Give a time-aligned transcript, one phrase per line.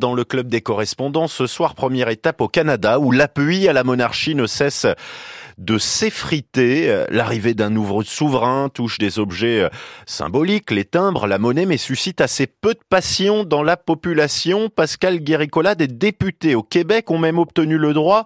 [0.00, 3.82] Dans le club des correspondants, ce soir, première étape au Canada, où l'appui à la
[3.82, 4.86] monarchie ne cesse
[5.58, 7.04] de s'effriter.
[7.10, 9.68] L'arrivée d'un nouveau souverain touche des objets euh,
[10.06, 14.68] symboliques, les timbres, la monnaie, mais suscite assez peu de passion dans la population.
[14.68, 18.22] Pascal Guéricola, des députés au Québec ont même obtenu le droit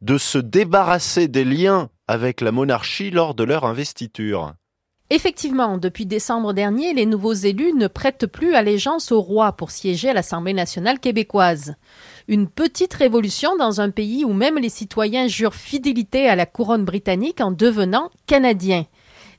[0.00, 4.54] de se débarrasser des liens avec la monarchie lors de leur investiture.
[5.14, 10.08] Effectivement, depuis décembre dernier, les nouveaux élus ne prêtent plus allégeance au roi pour siéger
[10.08, 11.74] à l'Assemblée nationale québécoise.
[12.28, 16.86] Une petite révolution dans un pays où même les citoyens jurent fidélité à la couronne
[16.86, 18.86] britannique en devenant canadiens.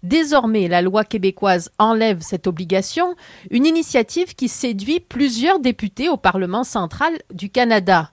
[0.04, 3.16] Désormais, la loi québécoise enlève cette obligation,
[3.50, 8.12] une initiative qui séduit plusieurs députés au Parlement central du Canada.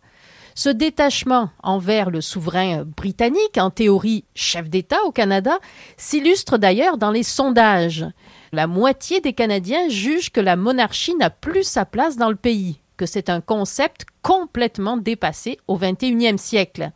[0.63, 5.59] Ce détachement envers le souverain britannique, en théorie chef d'État au Canada,
[5.97, 8.05] s'illustre d'ailleurs dans les sondages.
[8.53, 12.79] La moitié des Canadiens jugent que la monarchie n'a plus sa place dans le pays,
[12.99, 16.91] que c'est un concept complètement dépassé au XXIe siècle.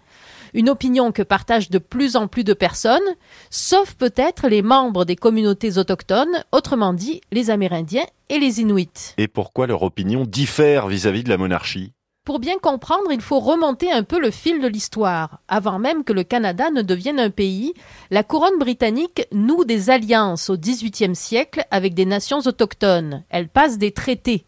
[0.53, 3.01] Une opinion que partagent de plus en plus de personnes,
[3.49, 9.15] sauf peut-être les membres des communautés autochtones, autrement dit les Amérindiens et les Inuits.
[9.17, 11.95] Et pourquoi leur opinion diffère vis-à-vis -vis de la monarchie?
[12.25, 15.41] Pour bien comprendre, il faut remonter un peu le fil de l'histoire.
[15.47, 17.75] Avant même que le Canada ne devienne un pays,
[18.11, 23.25] la couronne britannique noue des alliances au XVIIIe siècle avec des nations autochtones.
[23.29, 24.47] Elle passe des traités.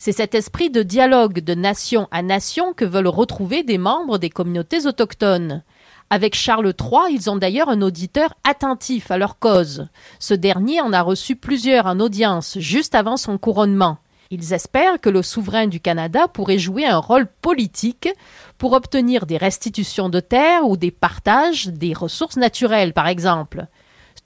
[0.00, 4.30] C'est cet esprit de dialogue de nation à nation que veulent retrouver des membres des
[4.30, 5.62] communautés autochtones.
[6.10, 9.86] Avec Charles III, ils ont d'ailleurs un auditeur attentif à leur cause.
[10.18, 13.98] Ce dernier en a reçu plusieurs en audience juste avant son couronnement.
[14.34, 18.08] Ils espèrent que le souverain du Canada pourrait jouer un rôle politique
[18.56, 23.66] pour obtenir des restitutions de terres ou des partages des ressources naturelles, par exemple.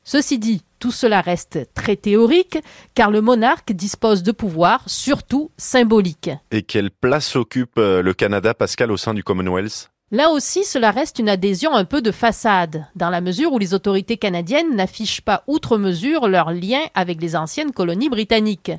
[0.05, 2.59] Ceci dit, tout cela reste très théorique,
[2.95, 6.31] car le monarque dispose de pouvoirs, surtout symboliques.
[6.53, 9.91] Et quelle place occupe euh, le Canada, Pascal, au sein du Commonwealth?
[10.13, 13.75] Là aussi, cela reste une adhésion un peu de façade, dans la mesure où les
[13.75, 18.71] autorités canadiennes n'affichent pas outre mesure leur lien avec les anciennes colonies britanniques.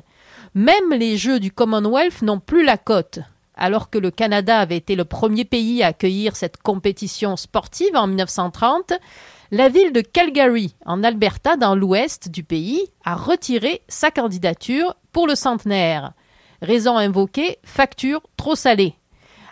[0.54, 3.20] Même les Jeux du Commonwealth n'ont plus la cote.
[3.54, 8.06] Alors que le Canada avait été le premier pays à accueillir cette compétition sportive en
[8.06, 8.92] 1930,
[9.50, 15.26] la ville de Calgary, en Alberta, dans l'ouest du pays, a retiré sa candidature pour
[15.26, 16.12] le centenaire.
[16.60, 18.97] Raison invoquée, facture trop salée.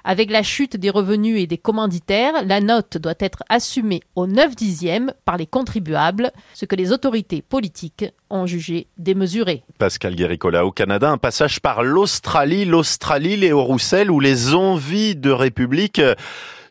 [0.08, 4.54] Avec la chute des revenus et des commanditaires, la note doit être assumée au 9
[4.54, 9.64] dixième par les contribuables, ce que les autorités politiques ont jugé démesuré.
[9.80, 15.32] Pascal Guéricola, au Canada, un passage par l'Australie, l'Australie, Léo Roussel, où les envies de
[15.32, 16.00] république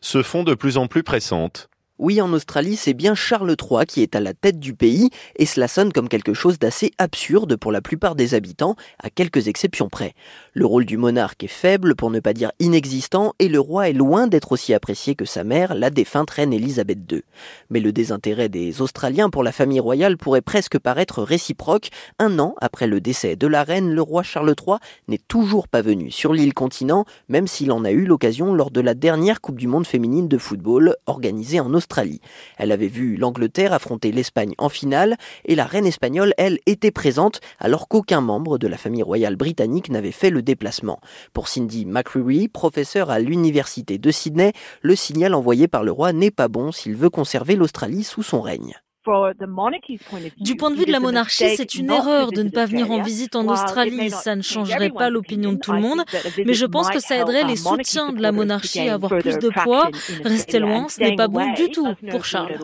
[0.00, 1.68] se font de plus en plus pressantes.
[1.98, 5.46] Oui, en Australie, c'est bien Charles III qui est à la tête du pays, et
[5.46, 9.88] cela sonne comme quelque chose d'assez absurde pour la plupart des habitants, à quelques exceptions
[9.88, 10.12] près.
[10.52, 13.94] Le rôle du monarque est faible, pour ne pas dire inexistant, et le roi est
[13.94, 17.22] loin d'être aussi apprécié que sa mère, la défunte reine Elisabeth II.
[17.70, 21.88] Mais le désintérêt des Australiens pour la famille royale pourrait presque paraître réciproque.
[22.18, 24.76] Un an après le décès de la reine, le roi Charles III
[25.08, 28.82] n'est toujours pas venu sur l'île continent, même s'il en a eu l'occasion lors de
[28.82, 31.85] la dernière Coupe du Monde féminine de football organisée en Australie.
[32.58, 37.40] Elle avait vu l'Angleterre affronter l'Espagne en finale et la reine espagnole, elle, était présente
[37.58, 41.00] alors qu'aucun membre de la famille royale britannique n'avait fait le déplacement.
[41.32, 44.52] Pour Cindy McCreary, professeure à l'université de Sydney,
[44.82, 48.40] le signal envoyé par le roi n'est pas bon s'il veut conserver l'Australie sous son
[48.40, 48.74] règne.
[50.38, 53.02] Du point de vue de la monarchie, c'est une erreur de ne pas venir en
[53.02, 54.10] visite en Australie.
[54.10, 56.04] Ça ne changerait pas l'opinion de tout le monde,
[56.44, 59.50] mais je pense que ça aiderait les soutiens de la monarchie à avoir plus de
[59.62, 59.90] poids.
[60.24, 62.58] Rester loin, ce n'est pas bon du tout pour Charles.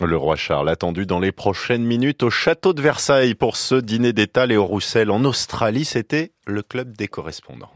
[0.00, 4.12] Le roi Charles attendu dans les prochaines minutes au château de Versailles pour ce dîner
[4.12, 4.46] d'État.
[4.46, 7.72] Léo Roussel en Australie, c'était le club des correspondants.